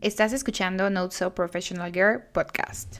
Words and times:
Estás 0.00 0.32
escuchando 0.32 0.88
Not 0.90 1.10
So 1.10 1.34
Professional 1.34 1.92
Girl 1.92 2.22
podcast. 2.32 2.98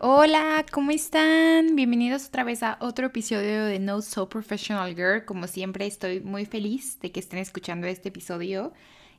Hola, 0.00 0.66
¿cómo 0.72 0.90
están? 0.90 1.76
Bienvenidos 1.76 2.26
otra 2.26 2.42
vez 2.42 2.64
a 2.64 2.78
otro 2.80 3.06
episodio 3.06 3.66
de 3.66 3.78
No 3.78 4.02
So 4.02 4.28
Professional 4.28 4.96
Girl. 4.96 5.24
Como 5.24 5.46
siempre, 5.46 5.86
estoy 5.86 6.18
muy 6.18 6.44
feliz 6.44 6.98
de 6.98 7.12
que 7.12 7.20
estén 7.20 7.38
escuchando 7.38 7.86
este 7.86 8.08
episodio. 8.08 8.72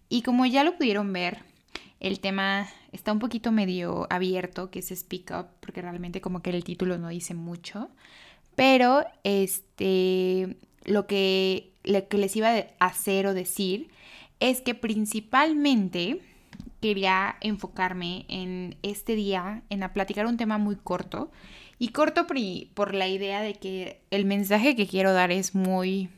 Y 0.09 0.23
como 0.23 0.45
ya 0.45 0.65
lo 0.65 0.75
pudieron 0.77 1.13
ver, 1.13 1.52
el 2.03 2.19
tema 2.19 2.67
está 2.91 3.11
un 3.11 3.19
poquito 3.19 3.51
medio 3.51 4.05
abierto, 4.09 4.69
que 4.69 4.79
es 4.79 4.89
Speak 4.89 5.31
Up, 5.31 5.47
porque 5.61 5.81
realmente 5.81 6.21
como 6.21 6.41
que 6.41 6.51
el 6.51 6.63
título 6.63 6.97
no 6.97 7.07
dice 7.07 7.33
mucho. 7.33 7.89
Pero 8.55 9.03
este, 9.23 10.57
lo 10.83 11.07
que, 11.07 11.71
lo 11.83 12.07
que 12.07 12.17
les 12.17 12.35
iba 12.35 12.49
a 12.49 12.85
hacer 12.85 13.25
o 13.25 13.33
decir 13.33 13.89
es 14.39 14.61
que 14.61 14.75
principalmente 14.75 16.21
quería 16.81 17.37
enfocarme 17.39 18.25
en 18.27 18.75
este 18.83 19.15
día, 19.15 19.63
en 19.69 19.83
a 19.83 19.93
platicar 19.93 20.25
un 20.25 20.35
tema 20.35 20.57
muy 20.57 20.75
corto. 20.75 21.31
Y 21.79 21.89
corto 21.89 22.27
por 22.73 22.93
la 22.93 23.07
idea 23.07 23.41
de 23.41 23.55
que 23.55 24.01
el 24.11 24.25
mensaje 24.25 24.75
que 24.75 24.87
quiero 24.87 25.13
dar 25.13 25.31
es 25.31 25.55
muy 25.55 26.09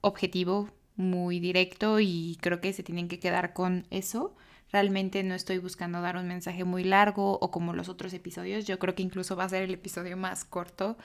objetivo, 0.00 0.68
muy 0.96 1.38
directo 1.38 2.00
y 2.00 2.38
creo 2.40 2.60
que 2.60 2.72
se 2.72 2.82
tienen 2.82 3.06
que 3.06 3.20
quedar 3.20 3.52
con 3.52 3.86
eso. 3.90 4.34
Realmente 4.72 5.22
no 5.22 5.34
estoy 5.34 5.58
buscando 5.58 6.00
dar 6.00 6.16
un 6.16 6.26
mensaje 6.26 6.64
muy 6.64 6.84
largo 6.84 7.38
o 7.40 7.50
como 7.50 7.72
los 7.72 7.88
otros 7.88 8.12
episodios. 8.12 8.66
Yo 8.66 8.78
creo 8.78 8.94
que 8.94 9.02
incluso 9.02 9.36
va 9.36 9.44
a 9.44 9.48
ser 9.48 9.62
el 9.62 9.74
episodio 9.74 10.16
más 10.16 10.44
corto 10.44 10.96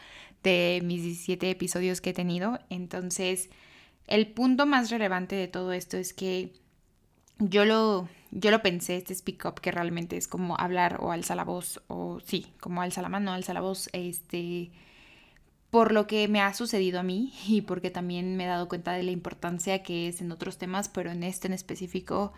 de 0.43 0.81
mis 0.83 1.03
17 1.03 1.49
episodios 1.49 2.01
que 2.01 2.09
he 2.09 2.13
tenido. 2.13 2.59
Entonces, 2.69 3.49
el 4.07 4.27
punto 4.27 4.65
más 4.65 4.89
relevante 4.89 5.35
de 5.35 5.47
todo 5.47 5.73
esto 5.73 5.97
es 5.97 6.13
que 6.13 6.53
yo 7.39 7.65
lo, 7.65 8.07
yo 8.31 8.51
lo 8.51 8.61
pensé, 8.61 8.97
este 8.97 9.15
speak 9.15 9.45
up, 9.45 9.61
que 9.61 9.71
realmente 9.71 10.17
es 10.17 10.27
como 10.27 10.59
hablar 10.59 10.97
o 10.99 11.11
alza 11.11 11.35
la 11.35 11.43
voz, 11.43 11.81
o 11.87 12.19
sí, 12.25 12.53
como 12.59 12.81
alza 12.81 13.01
la 13.01 13.09
mano, 13.09 13.31
alza 13.31 13.53
la 13.53 13.61
voz, 13.61 13.89
este, 13.93 14.71
por 15.69 15.91
lo 15.91 16.05
que 16.05 16.27
me 16.27 16.41
ha 16.41 16.53
sucedido 16.53 16.99
a 16.99 17.03
mí 17.03 17.33
y 17.47 17.61
porque 17.61 17.89
también 17.89 18.37
me 18.37 18.43
he 18.43 18.47
dado 18.47 18.67
cuenta 18.67 18.93
de 18.93 19.03
la 19.03 19.11
importancia 19.11 19.81
que 19.81 20.07
es 20.07 20.21
en 20.21 20.31
otros 20.31 20.57
temas, 20.57 20.89
pero 20.89 21.11
en 21.11 21.23
este 21.23 21.47
en 21.47 21.53
específico, 21.53 22.33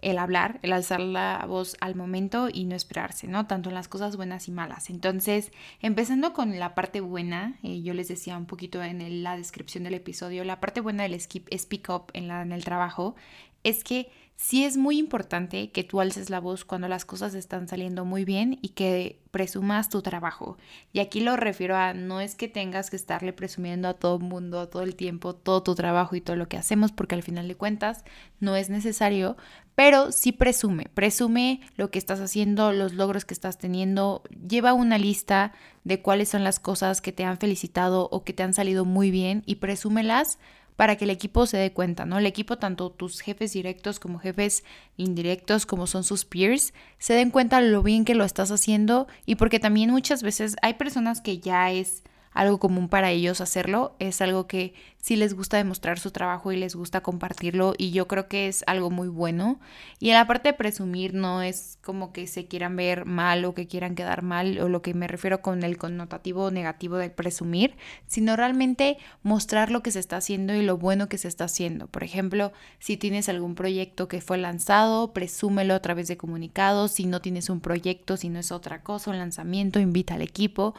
el 0.00 0.18
hablar, 0.18 0.60
el 0.62 0.72
alzar 0.72 1.00
la 1.00 1.44
voz 1.46 1.76
al 1.80 1.94
momento 1.94 2.48
y 2.52 2.64
no 2.64 2.76
esperarse, 2.76 3.26
¿no? 3.26 3.46
Tanto 3.46 3.68
en 3.68 3.74
las 3.74 3.88
cosas 3.88 4.16
buenas 4.16 4.48
y 4.48 4.52
malas. 4.52 4.90
Entonces, 4.90 5.52
empezando 5.80 6.32
con 6.32 6.58
la 6.58 6.74
parte 6.74 7.00
buena, 7.00 7.58
eh, 7.62 7.82
yo 7.82 7.94
les 7.94 8.08
decía 8.08 8.36
un 8.36 8.46
poquito 8.46 8.82
en 8.82 9.22
la 9.22 9.36
descripción 9.36 9.84
del 9.84 9.94
episodio, 9.94 10.44
la 10.44 10.60
parte 10.60 10.80
buena 10.80 11.02
del 11.02 11.20
speak 11.20 11.88
up 11.88 12.10
en, 12.12 12.28
la, 12.28 12.42
en 12.42 12.52
el 12.52 12.64
trabajo 12.64 13.16
es 13.64 13.84
que 13.84 14.10
sí 14.38 14.64
es 14.64 14.76
muy 14.76 14.98
importante 14.98 15.72
que 15.72 15.82
tú 15.82 16.00
alces 16.00 16.30
la 16.30 16.38
voz 16.38 16.64
cuando 16.64 16.86
las 16.86 17.04
cosas 17.04 17.34
están 17.34 17.66
saliendo 17.66 18.04
muy 18.04 18.24
bien 18.24 18.60
y 18.62 18.68
que 18.68 19.20
presumas 19.32 19.88
tu 19.88 20.00
trabajo. 20.00 20.56
Y 20.92 21.00
aquí 21.00 21.20
lo 21.20 21.36
refiero 21.36 21.76
a 21.76 21.92
no 21.92 22.20
es 22.20 22.36
que 22.36 22.46
tengas 22.46 22.88
que 22.88 22.94
estarle 22.94 23.32
presumiendo 23.32 23.88
a 23.88 23.94
todo 23.94 24.18
el 24.18 24.22
mundo 24.22 24.68
todo 24.68 24.84
el 24.84 24.94
tiempo 24.94 25.34
todo 25.34 25.64
tu 25.64 25.74
trabajo 25.74 26.14
y 26.14 26.20
todo 26.20 26.36
lo 26.36 26.48
que 26.48 26.56
hacemos 26.56 26.92
porque 26.92 27.16
al 27.16 27.24
final 27.24 27.48
de 27.48 27.56
cuentas 27.56 28.04
no 28.38 28.54
es 28.54 28.70
necesario, 28.70 29.36
pero 29.74 30.12
sí 30.12 30.30
presume, 30.30 30.86
presume 30.94 31.60
lo 31.76 31.90
que 31.90 31.98
estás 31.98 32.20
haciendo, 32.20 32.72
los 32.72 32.94
logros 32.94 33.24
que 33.24 33.34
estás 33.34 33.58
teniendo, 33.58 34.22
lleva 34.48 34.72
una 34.72 34.98
lista 34.98 35.52
de 35.82 36.00
cuáles 36.00 36.28
son 36.28 36.44
las 36.44 36.60
cosas 36.60 37.00
que 37.00 37.10
te 37.10 37.24
han 37.24 37.38
felicitado 37.38 38.08
o 38.12 38.22
que 38.22 38.32
te 38.32 38.44
han 38.44 38.54
salido 38.54 38.84
muy 38.84 39.10
bien 39.10 39.42
y 39.46 39.56
presúmelas 39.56 40.38
para 40.78 40.94
que 40.94 41.06
el 41.06 41.10
equipo 41.10 41.44
se 41.46 41.56
dé 41.56 41.72
cuenta, 41.72 42.06
¿no? 42.06 42.18
El 42.18 42.26
equipo, 42.26 42.56
tanto 42.56 42.90
tus 42.90 43.18
jefes 43.20 43.52
directos 43.52 43.98
como 43.98 44.20
jefes 44.20 44.62
indirectos, 44.96 45.66
como 45.66 45.88
son 45.88 46.04
sus 46.04 46.24
peers, 46.24 46.72
se 47.00 47.14
den 47.14 47.32
cuenta 47.32 47.60
lo 47.60 47.82
bien 47.82 48.04
que 48.04 48.14
lo 48.14 48.22
estás 48.22 48.52
haciendo 48.52 49.08
y 49.26 49.34
porque 49.34 49.58
también 49.58 49.90
muchas 49.90 50.22
veces 50.22 50.54
hay 50.62 50.74
personas 50.74 51.20
que 51.20 51.40
ya 51.40 51.72
es 51.72 52.04
algo 52.38 52.60
común 52.60 52.88
para 52.88 53.10
ellos 53.10 53.40
hacerlo, 53.40 53.96
es 53.98 54.20
algo 54.20 54.46
que 54.46 54.72
sí 54.96 55.16
les 55.16 55.34
gusta 55.34 55.56
demostrar 55.56 55.98
su 55.98 56.12
trabajo 56.12 56.52
y 56.52 56.56
les 56.56 56.76
gusta 56.76 57.00
compartirlo 57.00 57.74
y 57.76 57.90
yo 57.90 58.06
creo 58.06 58.28
que 58.28 58.46
es 58.46 58.62
algo 58.68 58.92
muy 58.92 59.08
bueno. 59.08 59.58
Y 59.98 60.10
en 60.10 60.14
la 60.14 60.28
parte 60.28 60.50
de 60.50 60.52
presumir 60.52 61.14
no 61.14 61.42
es 61.42 61.78
como 61.82 62.12
que 62.12 62.28
se 62.28 62.46
quieran 62.46 62.76
ver 62.76 63.06
mal 63.06 63.44
o 63.44 63.54
que 63.54 63.66
quieran 63.66 63.96
quedar 63.96 64.22
mal 64.22 64.60
o 64.60 64.68
lo 64.68 64.82
que 64.82 64.94
me 64.94 65.08
refiero 65.08 65.42
con 65.42 65.64
el 65.64 65.78
connotativo 65.78 66.52
negativo 66.52 66.96
de 66.96 67.10
presumir, 67.10 67.74
sino 68.06 68.36
realmente 68.36 68.98
mostrar 69.24 69.72
lo 69.72 69.82
que 69.82 69.90
se 69.90 69.98
está 69.98 70.18
haciendo 70.18 70.54
y 70.54 70.62
lo 70.62 70.78
bueno 70.78 71.08
que 71.08 71.18
se 71.18 71.26
está 71.26 71.46
haciendo. 71.46 71.88
Por 71.88 72.04
ejemplo, 72.04 72.52
si 72.78 72.96
tienes 72.96 73.28
algún 73.28 73.56
proyecto 73.56 74.06
que 74.06 74.20
fue 74.20 74.38
lanzado, 74.38 75.12
presúmelo 75.12 75.74
a 75.74 75.82
través 75.82 76.06
de 76.06 76.16
comunicados, 76.16 76.92
si 76.92 77.06
no 77.06 77.20
tienes 77.20 77.50
un 77.50 77.58
proyecto, 77.58 78.16
si 78.16 78.28
no 78.28 78.38
es 78.38 78.52
otra 78.52 78.84
cosa, 78.84 79.10
un 79.10 79.18
lanzamiento, 79.18 79.80
invita 79.80 80.14
al 80.14 80.22
equipo 80.22 80.76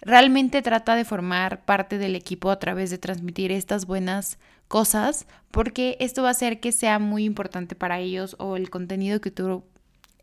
realmente 0.00 0.62
trata 0.62 0.94
de 0.94 1.04
formar 1.04 1.64
parte 1.64 1.98
del 1.98 2.16
equipo 2.16 2.50
a 2.50 2.58
través 2.58 2.90
de 2.90 2.98
transmitir 2.98 3.52
estas 3.52 3.86
buenas 3.86 4.38
cosas, 4.68 5.26
porque 5.50 5.96
esto 6.00 6.22
va 6.22 6.28
a 6.28 6.32
hacer 6.32 6.60
que 6.60 6.72
sea 6.72 6.98
muy 6.98 7.24
importante 7.24 7.74
para 7.74 7.98
ellos 7.98 8.36
o 8.38 8.56
el 8.56 8.70
contenido 8.70 9.20
que 9.20 9.30
tú 9.30 9.64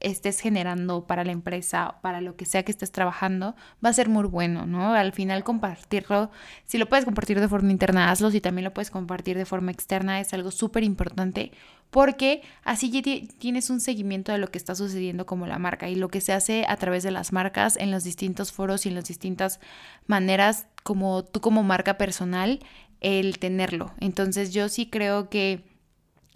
estés 0.04 0.40
generando 0.40 1.08
para 1.08 1.24
la 1.24 1.32
empresa, 1.32 1.96
para 2.02 2.22
lo 2.22 2.36
que 2.36 2.46
sea 2.46 2.64
que 2.64 2.72
estés 2.72 2.92
trabajando, 2.92 3.56
va 3.84 3.90
a 3.90 3.94
ser 3.94 4.10
muy 4.10 4.26
bueno, 4.26 4.66
¿no? 4.66 4.94
Al 4.94 5.14
final 5.14 5.44
compartirlo, 5.44 6.30
si 6.66 6.78
lo 6.78 6.88
puedes 6.88 7.06
compartir 7.06 7.40
de 7.40 7.48
forma 7.48 7.72
interna, 7.72 8.12
hazlo, 8.12 8.30
si 8.30 8.42
también 8.42 8.66
lo 8.66 8.74
puedes 8.74 8.92
compartir 8.92 9.38
de 9.38 9.46
forma 9.46 9.72
externa, 9.72 10.20
es 10.20 10.34
algo 10.34 10.52
súper 10.52 10.84
importante 10.84 11.52
porque 11.94 12.42
así 12.64 13.04
tienes 13.38 13.70
un 13.70 13.80
seguimiento 13.80 14.32
de 14.32 14.40
lo 14.40 14.50
que 14.50 14.58
está 14.58 14.74
sucediendo 14.74 15.28
como 15.28 15.46
la 15.46 15.60
marca 15.60 15.90
y 15.90 15.96
lo 15.96 16.10
que 16.10 16.22
se 16.22 16.34
hace 16.34 16.66
a 16.68 16.76
través 16.78 17.04
de 17.04 17.12
las 17.12 17.32
marcas 17.32 17.78
en 17.78 17.92
los 17.92 18.04
distintos 18.04 18.52
foros 18.52 18.86
y 18.86 18.90
en 18.90 18.96
las 18.96 19.06
distintas 19.06 19.60
maneras 20.08 20.66
como 20.82 21.24
tú 21.24 21.40
como 21.40 21.62
marca 21.62 22.00
personal, 22.00 22.60
el 23.00 23.38
tenerlo. 23.38 23.92
Entonces 24.00 24.52
yo 24.52 24.70
sí 24.70 24.90
creo 24.90 25.30
que 25.30 25.73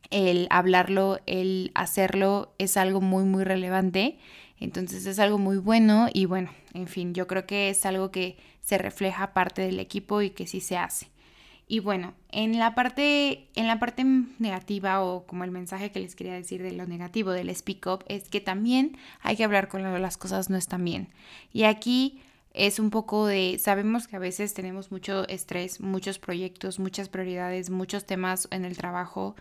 el 0.10 0.48
hablarlo, 0.50 1.20
el 1.26 1.72
hacerlo 1.76 2.54
es 2.58 2.78
algo 2.78 3.02
muy, 3.02 3.24
muy 3.24 3.44
relevante. 3.44 4.18
Entonces 4.60 5.06
es 5.06 5.20
algo 5.20 5.38
muy 5.38 5.58
bueno 5.58 6.08
y 6.12 6.26
bueno, 6.26 6.50
en 6.74 6.88
fin, 6.88 7.14
yo 7.14 7.28
creo 7.28 7.46
que 7.46 7.70
es 7.70 7.86
algo 7.86 8.12
que 8.12 8.38
se 8.62 8.78
refleja 8.78 9.34
parte 9.34 9.62
del 9.62 9.80
equipo 9.80 10.22
y 10.22 10.32
que 10.32 10.48
sí 10.48 10.62
se 10.62 10.78
hace. 10.78 11.10
Y 11.70 11.80
bueno, 11.80 12.14
en 12.30 12.58
la 12.58 12.76
parte, 12.76 13.50
en 13.56 13.68
la 13.68 13.78
parte 13.78 14.06
negativa 14.40 15.04
o 15.04 15.28
como 15.28 15.44
el 15.44 15.52
mensaje 15.52 15.92
que 15.92 16.00
les 16.00 16.16
quería 16.16 16.34
decir 16.34 16.64
de 16.64 16.72
lo 16.72 16.86
negativo 16.86 17.32
del 17.32 17.54
speak 17.54 17.86
up 17.88 18.06
es 18.08 18.30
que 18.30 18.40
también 18.40 18.98
hay 19.22 19.36
que 19.36 19.44
hablar 19.44 19.68
cuando 19.68 19.98
las 20.00 20.16
cosas 20.16 20.50
no 20.50 20.56
están 20.56 20.86
bien. 20.86 21.10
Y 21.52 21.64
aquí 21.64 22.22
es 22.54 22.80
un 22.80 22.90
poco 22.90 23.28
de, 23.28 23.60
sabemos 23.60 24.08
que 24.08 24.16
a 24.16 24.20
veces 24.20 24.54
tenemos 24.54 24.92
mucho 24.92 25.28
estrés, 25.28 25.82
muchos 25.82 26.20
proyectos, 26.20 26.80
muchas 26.80 27.10
prioridades, 27.10 27.70
muchos 27.70 28.06
temas 28.06 28.48
en 28.50 28.64
el 28.64 28.78
trabajo 28.78 29.36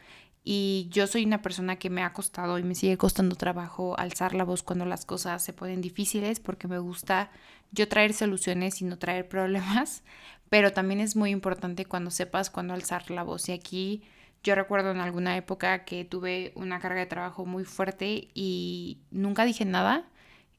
y 0.48 0.86
yo 0.92 1.08
soy 1.08 1.24
una 1.24 1.42
persona 1.42 1.74
que 1.74 1.90
me 1.90 2.04
ha 2.04 2.12
costado 2.12 2.56
y 2.56 2.62
me 2.62 2.76
sigue 2.76 2.96
costando 2.96 3.34
trabajo 3.34 3.98
alzar 3.98 4.32
la 4.32 4.44
voz 4.44 4.62
cuando 4.62 4.84
las 4.84 5.04
cosas 5.04 5.42
se 5.42 5.52
ponen 5.52 5.80
difíciles 5.80 6.38
porque 6.38 6.68
me 6.68 6.78
gusta 6.78 7.32
yo 7.72 7.88
traer 7.88 8.14
soluciones 8.14 8.80
y 8.80 8.84
no 8.84 8.96
traer 8.96 9.28
problemas, 9.28 10.04
pero 10.48 10.72
también 10.72 11.00
es 11.00 11.16
muy 11.16 11.30
importante 11.30 11.84
cuando 11.84 12.12
sepas 12.12 12.48
cuándo 12.48 12.74
alzar 12.74 13.10
la 13.10 13.24
voz. 13.24 13.48
Y 13.48 13.52
aquí 13.52 14.04
yo 14.44 14.54
recuerdo 14.54 14.92
en 14.92 15.00
alguna 15.00 15.36
época 15.36 15.84
que 15.84 16.04
tuve 16.04 16.52
una 16.54 16.78
carga 16.78 17.00
de 17.00 17.06
trabajo 17.06 17.44
muy 17.44 17.64
fuerte 17.64 18.28
y 18.32 18.98
nunca 19.10 19.44
dije 19.44 19.64
nada 19.64 20.04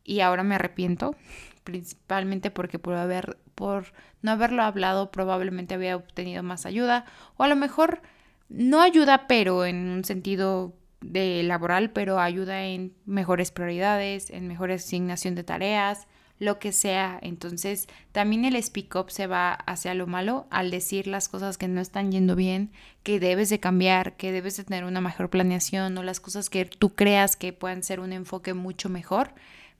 y 0.04 0.20
ahora 0.20 0.44
me 0.44 0.56
arrepiento, 0.56 1.16
principalmente 1.64 2.52
porque 2.52 2.78
por 2.78 2.96
haber 2.96 3.38
por 3.56 3.94
no 4.22 4.32
haberlo 4.32 4.64
hablado 4.64 5.12
probablemente 5.12 5.76
había 5.76 5.96
obtenido 5.96 6.44
más 6.44 6.66
ayuda 6.66 7.06
o 7.38 7.44
a 7.46 7.48
lo 7.48 7.56
mejor 7.56 8.02
no 8.50 8.82
ayuda, 8.82 9.28
pero 9.28 9.66
en 9.66 9.90
un 9.90 10.04
sentido 10.04 10.74
de 11.02 11.44
laboral, 11.44 11.92
pero 11.92 12.20
ayuda 12.20 12.66
en 12.66 12.94
mejores 13.06 13.52
prioridades, 13.52 14.30
en 14.30 14.48
mejor 14.48 14.72
asignación 14.72 15.36
de 15.36 15.44
tareas, 15.44 16.08
lo 16.40 16.60
que 16.60 16.72
sea. 16.72 17.20
Entonces, 17.22 17.88
también 18.12 18.46
el 18.46 18.62
speak 18.62 18.96
up 18.96 19.12
se 19.12 19.28
va 19.28 19.54
hacia 19.54 19.94
lo 19.94 20.08
malo 20.08 20.48
al 20.50 20.72
decir 20.72 21.08
las 21.08 21.30
cosas 21.30 21.58
que 21.58 21.68
no 21.68 21.82
están 21.82 22.12
yendo 22.12 22.36
bien, 22.36 22.72
que 23.04 23.20
debes 23.20 23.50
de 23.50 23.60
cambiar, 23.60 24.16
que 24.18 24.32
debes 24.32 24.58
de 24.58 24.64
tener 24.64 24.86
una 24.86 25.02
mejor 25.02 25.30
planeación 25.30 25.98
o 25.98 26.04
las 26.04 26.20
cosas 26.20 26.50
que 26.50 26.66
tú 26.66 26.96
creas 26.96 27.36
que 27.36 27.54
puedan 27.54 27.84
ser 27.84 28.00
un 28.00 28.14
enfoque 28.14 28.54
mucho 28.54 28.90
mejor. 28.90 29.34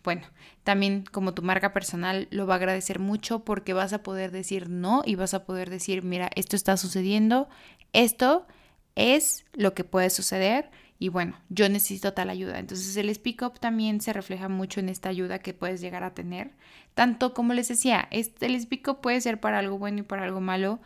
Bueno, 0.04 0.22
también 0.64 1.04
como 1.12 1.34
tu 1.34 1.42
marca 1.42 1.74
personal 1.74 2.28
lo 2.32 2.48
va 2.48 2.54
a 2.56 2.58
agradecer 2.58 3.00
mucho 3.00 3.44
porque 3.44 3.74
vas 3.74 3.94
a 3.94 4.04
poder 4.04 4.32
decir 4.32 4.70
no 4.70 5.02
y 5.06 5.16
vas 5.16 5.34
a 5.34 5.44
poder 5.44 5.70
decir, 5.70 6.04
mira, 6.04 6.30
esto 6.36 6.56
está 6.56 6.78
sucediendo, 6.78 7.50
esto 7.94 8.48
es 8.98 9.46
lo 9.54 9.74
que 9.74 9.84
puede 9.84 10.10
suceder 10.10 10.72
y 11.00 11.10
bueno, 11.10 11.40
yo 11.50 11.70
necesito 11.70 12.14
tal 12.14 12.30
ayuda. 12.32 12.58
Entonces 12.58 12.98
el 12.98 13.14
speak 13.14 13.44
up 13.44 13.60
también 13.60 14.02
se 14.02 14.12
refleja 14.12 14.50
mucho 14.50 14.80
en 14.80 14.90
esta 14.90 15.10
ayuda 15.10 15.40
que 15.40 15.54
puedes 15.54 15.80
llegar 15.80 16.04
a 16.04 16.16
tener. 16.16 16.52
Tanto 16.96 17.34
como 17.36 17.54
les 17.54 17.68
decía, 17.68 18.08
este, 18.10 18.48
el 18.48 18.60
speak 18.60 18.88
up 18.88 19.02
puede 19.02 19.22
ser 19.22 19.40
para 19.40 19.60
algo 19.60 19.78
bueno 19.78 20.00
y 20.00 20.04
para 20.04 20.24
algo 20.24 20.42
malo. 20.42 20.80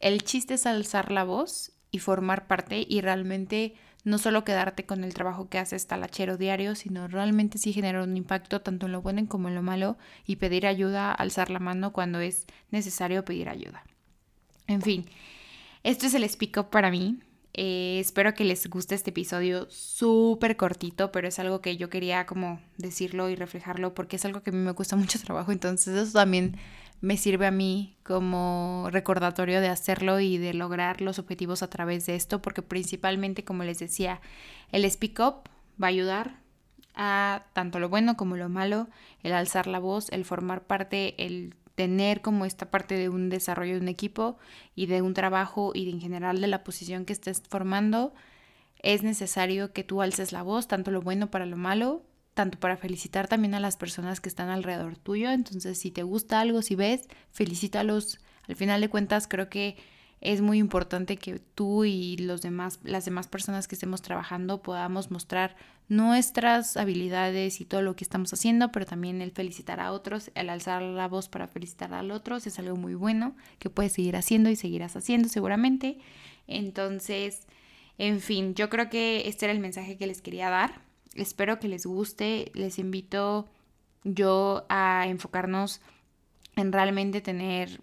El 0.00 0.24
chiste 0.24 0.54
es 0.54 0.64
alzar 0.64 1.12
la 1.12 1.24
voz 1.24 1.72
y 1.90 1.98
formar 1.98 2.46
parte 2.46 2.86
y 2.88 3.02
realmente 3.02 3.74
no 4.04 4.16
solo 4.16 4.44
quedarte 4.44 4.86
con 4.86 5.04
el 5.04 5.12
trabajo 5.12 5.50
que 5.50 5.58
haces 5.58 5.86
talachero 5.86 6.38
diario, 6.38 6.74
sino 6.74 7.06
realmente 7.08 7.58
sí 7.58 7.74
generar 7.74 8.02
un 8.02 8.16
impacto 8.16 8.62
tanto 8.62 8.86
en 8.86 8.92
lo 8.92 9.02
bueno 9.02 9.26
como 9.28 9.48
en 9.48 9.54
lo 9.54 9.62
malo 9.62 9.98
y 10.24 10.36
pedir 10.36 10.66
ayuda, 10.66 11.12
alzar 11.12 11.50
la 11.50 11.58
mano 11.58 11.92
cuando 11.92 12.20
es 12.20 12.46
necesario 12.70 13.26
pedir 13.26 13.50
ayuda. 13.50 13.84
En 14.66 14.80
fin, 14.80 15.04
esto 15.82 16.06
es 16.06 16.14
el 16.14 16.28
speak 16.28 16.56
up 16.56 16.70
para 16.70 16.90
mí. 16.90 17.18
Eh, 17.60 17.98
espero 17.98 18.34
que 18.34 18.44
les 18.44 18.68
guste 18.70 18.94
este 18.94 19.10
episodio 19.10 19.66
súper 19.68 20.56
cortito, 20.56 21.10
pero 21.10 21.26
es 21.26 21.40
algo 21.40 21.60
que 21.60 21.76
yo 21.76 21.90
quería 21.90 22.24
como 22.24 22.60
decirlo 22.76 23.30
y 23.30 23.34
reflejarlo 23.34 23.94
porque 23.94 24.14
es 24.14 24.24
algo 24.24 24.44
que 24.44 24.50
a 24.50 24.52
mí 24.52 24.60
me 24.60 24.74
cuesta 24.74 24.94
mucho 24.96 25.18
trabajo, 25.18 25.50
entonces 25.50 25.96
eso 25.96 26.12
también 26.12 26.56
me 27.00 27.16
sirve 27.16 27.48
a 27.48 27.50
mí 27.50 27.96
como 28.04 28.86
recordatorio 28.92 29.60
de 29.60 29.66
hacerlo 29.66 30.20
y 30.20 30.38
de 30.38 30.54
lograr 30.54 31.00
los 31.00 31.18
objetivos 31.18 31.64
a 31.64 31.68
través 31.68 32.06
de 32.06 32.14
esto, 32.14 32.40
porque 32.40 32.62
principalmente, 32.62 33.42
como 33.42 33.64
les 33.64 33.80
decía, 33.80 34.20
el 34.70 34.88
speak 34.88 35.18
up 35.18 35.50
va 35.82 35.88
a 35.88 35.90
ayudar 35.90 36.36
a 36.94 37.46
tanto 37.54 37.80
lo 37.80 37.88
bueno 37.88 38.16
como 38.16 38.36
lo 38.36 38.48
malo, 38.48 38.88
el 39.24 39.32
alzar 39.32 39.66
la 39.66 39.80
voz, 39.80 40.10
el 40.10 40.24
formar 40.24 40.62
parte, 40.62 41.26
el 41.26 41.56
tener 41.78 42.22
como 42.22 42.44
esta 42.44 42.72
parte 42.72 42.96
de 42.96 43.08
un 43.08 43.28
desarrollo 43.28 43.74
de 43.74 43.80
un 43.80 43.86
equipo 43.86 44.36
y 44.74 44.86
de 44.86 45.00
un 45.00 45.14
trabajo 45.14 45.70
y 45.76 45.84
de, 45.84 45.92
en 45.92 46.00
general 46.00 46.40
de 46.40 46.48
la 46.48 46.64
posición 46.64 47.04
que 47.04 47.12
estés 47.12 47.40
formando, 47.48 48.12
es 48.82 49.04
necesario 49.04 49.72
que 49.72 49.84
tú 49.84 50.02
alces 50.02 50.32
la 50.32 50.42
voz, 50.42 50.66
tanto 50.66 50.90
lo 50.90 51.02
bueno 51.02 51.30
para 51.30 51.46
lo 51.46 51.56
malo, 51.56 52.02
tanto 52.34 52.58
para 52.58 52.76
felicitar 52.76 53.28
también 53.28 53.54
a 53.54 53.60
las 53.60 53.76
personas 53.76 54.20
que 54.20 54.28
están 54.28 54.48
alrededor 54.48 54.96
tuyo. 54.96 55.30
Entonces, 55.30 55.78
si 55.78 55.92
te 55.92 56.02
gusta 56.02 56.40
algo, 56.40 56.62
si 56.62 56.74
ves, 56.74 57.06
felicítalos. 57.30 58.18
Al 58.48 58.56
final 58.56 58.80
de 58.80 58.90
cuentas, 58.90 59.28
creo 59.28 59.48
que 59.48 59.76
es 60.20 60.40
muy 60.40 60.58
importante 60.58 61.16
que 61.16 61.38
tú 61.38 61.84
y 61.84 62.16
los 62.16 62.42
demás, 62.42 62.80
las 62.82 63.04
demás 63.04 63.28
personas 63.28 63.68
que 63.68 63.74
estemos 63.74 64.02
trabajando 64.02 64.62
podamos 64.62 65.10
mostrar 65.10 65.56
nuestras 65.88 66.76
habilidades 66.76 67.60
y 67.60 67.64
todo 67.64 67.82
lo 67.82 67.96
que 67.96 68.04
estamos 68.04 68.32
haciendo, 68.32 68.70
pero 68.72 68.84
también 68.84 69.22
el 69.22 69.30
felicitar 69.30 69.80
a 69.80 69.92
otros, 69.92 70.30
el 70.34 70.50
alzar 70.50 70.82
la 70.82 71.08
voz 71.08 71.28
para 71.28 71.48
felicitar 71.48 71.94
a 71.94 72.02
otros 72.12 72.46
es 72.46 72.58
algo 72.58 72.76
muy 72.76 72.94
bueno 72.94 73.36
que 73.58 73.70
puedes 73.70 73.92
seguir 73.92 74.16
haciendo 74.16 74.50
y 74.50 74.56
seguirás 74.56 74.96
haciendo 74.96 75.28
seguramente. 75.28 75.98
Entonces, 76.46 77.46
en 77.96 78.20
fin, 78.20 78.54
yo 78.54 78.68
creo 78.68 78.88
que 78.90 79.28
este 79.28 79.46
era 79.46 79.52
el 79.52 79.60
mensaje 79.60 79.96
que 79.96 80.06
les 80.06 80.22
quería 80.22 80.50
dar. 80.50 80.82
Espero 81.14 81.58
que 81.58 81.68
les 81.68 81.86
guste. 81.86 82.50
Les 82.54 82.78
invito 82.78 83.48
yo 84.04 84.64
a 84.68 85.04
enfocarnos 85.06 85.80
en 86.56 86.72
realmente 86.72 87.20
tener 87.20 87.80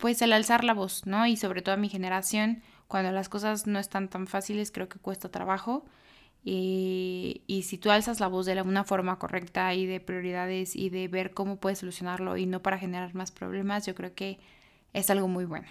pues 0.00 0.22
el 0.22 0.32
alzar 0.32 0.64
la 0.64 0.74
voz, 0.74 1.06
¿no? 1.06 1.26
Y 1.26 1.36
sobre 1.36 1.62
todo 1.62 1.74
a 1.74 1.78
mi 1.78 1.88
generación, 1.88 2.62
cuando 2.88 3.12
las 3.12 3.28
cosas 3.28 3.66
no 3.66 3.78
están 3.78 4.08
tan 4.08 4.26
fáciles, 4.26 4.72
creo 4.72 4.88
que 4.88 4.98
cuesta 4.98 5.30
trabajo. 5.30 5.84
Y, 6.42 7.42
y, 7.46 7.64
si 7.64 7.76
tú 7.76 7.90
alzas 7.90 8.18
la 8.18 8.26
voz 8.26 8.46
de 8.46 8.60
una 8.62 8.82
forma 8.82 9.18
correcta 9.18 9.74
y 9.74 9.84
de 9.84 10.00
prioridades 10.00 10.74
y 10.74 10.88
de 10.88 11.06
ver 11.06 11.32
cómo 11.32 11.60
puedes 11.60 11.80
solucionarlo 11.80 12.38
y 12.38 12.46
no 12.46 12.62
para 12.62 12.78
generar 12.78 13.14
más 13.14 13.30
problemas, 13.30 13.84
yo 13.84 13.94
creo 13.94 14.14
que 14.14 14.38
es 14.94 15.10
algo 15.10 15.28
muy 15.28 15.44
bueno. 15.44 15.68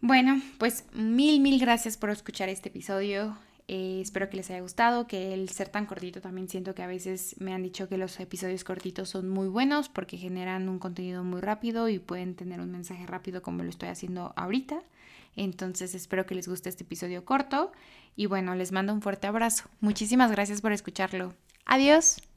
Bueno, 0.00 0.40
pues 0.58 0.86
mil, 0.94 1.40
mil 1.40 1.60
gracias 1.60 1.98
por 1.98 2.08
escuchar 2.08 2.48
este 2.48 2.70
episodio. 2.70 3.36
Eh, 3.70 4.00
espero 4.00 4.30
que 4.30 4.38
les 4.38 4.50
haya 4.50 4.60
gustado, 4.60 5.06
que 5.06 5.34
el 5.34 5.50
ser 5.50 5.68
tan 5.68 5.84
cortito 5.84 6.22
también 6.22 6.48
siento 6.48 6.74
que 6.74 6.82
a 6.82 6.86
veces 6.86 7.36
me 7.38 7.52
han 7.52 7.62
dicho 7.62 7.86
que 7.86 7.98
los 7.98 8.18
episodios 8.18 8.64
cortitos 8.64 9.10
son 9.10 9.28
muy 9.28 9.46
buenos 9.48 9.90
porque 9.90 10.16
generan 10.16 10.70
un 10.70 10.78
contenido 10.78 11.22
muy 11.22 11.42
rápido 11.42 11.90
y 11.90 11.98
pueden 11.98 12.34
tener 12.34 12.60
un 12.60 12.70
mensaje 12.70 13.06
rápido 13.06 13.42
como 13.42 13.62
lo 13.62 13.68
estoy 13.68 13.90
haciendo 13.90 14.32
ahorita. 14.36 14.82
Entonces 15.36 15.94
espero 15.94 16.24
que 16.24 16.34
les 16.34 16.48
guste 16.48 16.70
este 16.70 16.84
episodio 16.84 17.26
corto 17.26 17.70
y 18.16 18.24
bueno, 18.24 18.54
les 18.54 18.72
mando 18.72 18.94
un 18.94 19.02
fuerte 19.02 19.26
abrazo. 19.26 19.64
Muchísimas 19.80 20.30
gracias 20.32 20.62
por 20.62 20.72
escucharlo. 20.72 21.34
Adiós. 21.66 22.27